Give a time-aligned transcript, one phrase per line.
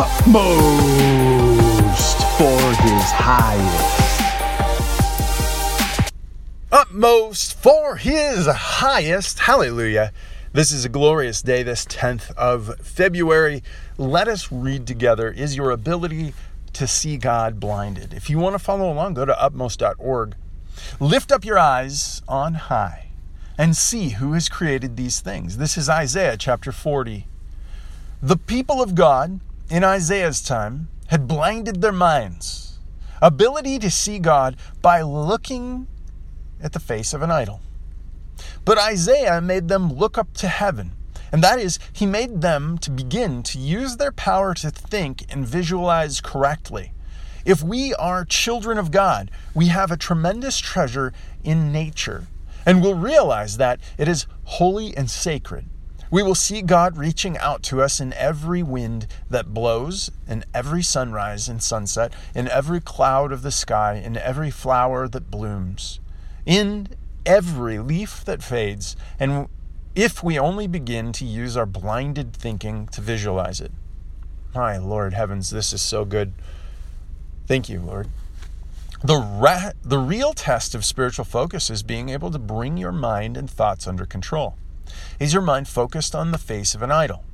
[0.00, 1.58] utmost
[2.38, 4.22] for his highest.
[6.70, 9.40] Utmost for his highest.
[9.40, 10.12] Hallelujah.
[10.52, 13.64] This is a glorious day, this 10th of February.
[13.96, 15.32] Let us read together.
[15.32, 16.32] Is your ability
[16.74, 18.14] to see God blinded?
[18.14, 20.36] If you want to follow along, go to utmost.org.
[21.00, 23.08] Lift up your eyes on high
[23.58, 25.56] and see who has created these things.
[25.56, 27.26] This is Isaiah chapter 40.
[28.22, 32.78] The people of God in Isaiah's time had blinded their minds,
[33.20, 35.86] ability to see God by looking
[36.62, 37.60] at the face of an idol.
[38.64, 40.92] But Isaiah made them look up to heaven.
[41.30, 45.46] And that is, he made them to begin to use their power to think and
[45.46, 46.92] visualize correctly.
[47.44, 51.12] If we are children of God, we have a tremendous treasure
[51.44, 52.26] in nature.
[52.64, 55.66] And we'll realize that it is holy and sacred.
[56.10, 60.82] We will see God reaching out to us in every wind that blows, in every
[60.82, 66.00] sunrise and sunset, in every cloud of the sky, in every flower that blooms,
[66.46, 66.88] in
[67.26, 69.48] every leaf that fades, and
[69.94, 73.72] if we only begin to use our blinded thinking to visualize it.
[74.54, 76.32] My Lord heavens, this is so good.
[77.46, 78.08] Thank you, Lord.
[79.02, 83.36] The, ra- the real test of spiritual focus is being able to bring your mind
[83.36, 84.56] and thoughts under control.
[85.18, 87.24] Is your mind focused on the face of an idol?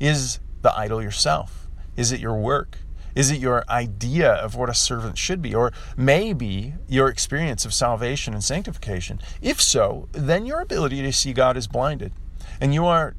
[0.00, 1.68] Is the idol yourself?
[1.96, 2.78] Is it your work?
[3.14, 5.54] Is it your idea of what a servant should be?
[5.54, 9.20] Or maybe your experience of salvation and sanctification?
[9.42, 12.12] If so, then your ability to see God is blinded.
[12.60, 13.16] And you are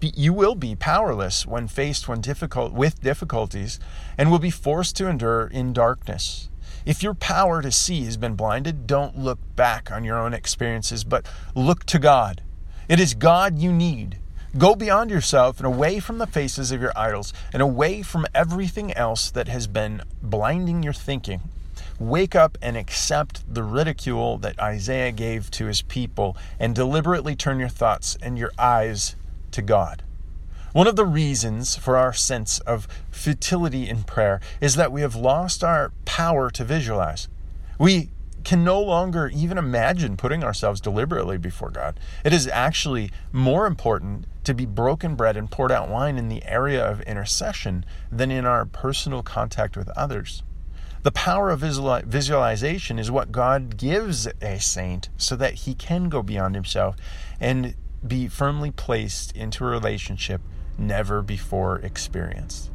[0.00, 3.78] you will be powerless when faced when difficult with difficulties
[4.16, 6.48] and will be forced to endure in darkness.
[6.86, 11.04] If your power to see has been blinded, don't look back on your own experiences,
[11.04, 12.42] but look to God
[12.88, 14.18] it is God you need.
[14.58, 18.92] Go beyond yourself and away from the faces of your idols and away from everything
[18.92, 21.40] else that has been blinding your thinking.
[21.98, 27.58] Wake up and accept the ridicule that Isaiah gave to his people and deliberately turn
[27.58, 29.16] your thoughts and your eyes
[29.52, 30.02] to God.
[30.72, 35.14] One of the reasons for our sense of futility in prayer is that we have
[35.14, 37.28] lost our power to visualize.
[37.78, 38.10] We
[38.44, 41.98] can no longer even imagine putting ourselves deliberately before God.
[42.24, 46.44] It is actually more important to be broken bread and poured out wine in the
[46.44, 50.42] area of intercession than in our personal contact with others.
[51.02, 56.22] The power of visualization is what God gives a saint so that he can go
[56.22, 56.96] beyond himself
[57.40, 57.74] and
[58.06, 60.40] be firmly placed into a relationship
[60.78, 62.70] never before experienced.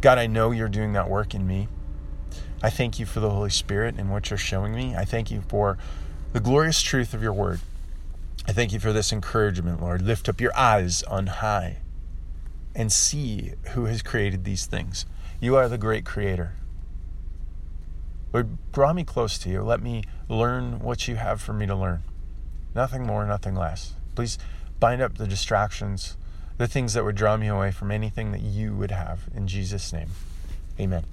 [0.00, 1.68] God, I know you're doing that work in me.
[2.64, 4.96] I thank you for the Holy Spirit and what you're showing me.
[4.96, 5.76] I thank you for
[6.32, 7.60] the glorious truth of your word.
[8.48, 10.00] I thank you for this encouragement, Lord.
[10.00, 11.80] Lift up your eyes on high
[12.74, 15.04] and see who has created these things.
[15.42, 16.54] You are the great creator.
[18.32, 19.62] Lord, draw me close to you.
[19.62, 22.02] Let me learn what you have for me to learn.
[22.74, 23.92] Nothing more, nothing less.
[24.14, 24.38] Please
[24.80, 26.16] bind up the distractions,
[26.56, 29.28] the things that would draw me away from anything that you would have.
[29.34, 30.08] In Jesus' name,
[30.80, 31.04] amen.